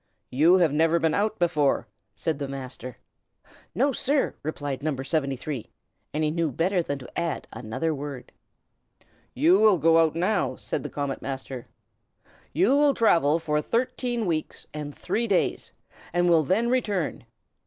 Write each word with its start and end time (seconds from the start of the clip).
"You 0.31 0.55
have 0.55 0.73
never 0.73 0.97
been 0.97 1.13
out 1.13 1.37
before," 1.37 1.85
said 2.15 2.39
the 2.39 2.47
Master. 2.47 2.97
"No, 3.75 3.91
sir!" 3.91 4.33
replied 4.41 4.81
No. 4.81 4.95
73; 4.95 5.69
and 6.11 6.23
he 6.23 6.31
knew 6.31 6.51
better 6.51 6.81
than 6.81 6.97
to 6.97 7.19
add 7.19 7.47
another 7.53 7.93
word. 7.93 8.31
"You 9.35 9.59
will 9.59 9.77
go 9.77 9.99
out 9.99 10.15
now," 10.15 10.55
said 10.55 10.81
the 10.81 10.89
Comet 10.89 11.21
Master. 11.21 11.67
"You 12.51 12.75
will 12.77 12.95
travel 12.95 13.37
for 13.37 13.61
thirteen 13.61 14.25
weeks 14.25 14.65
and 14.73 14.91
three 14.95 15.27
days, 15.27 15.71
and 16.13 16.27
will 16.27 16.41
then 16.41 16.71
return. 16.71 17.25